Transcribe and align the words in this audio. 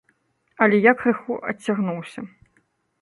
Але 0.65 0.79
я 0.85 0.93
крыху 1.03 1.37
адцягнуўся. 1.53 2.19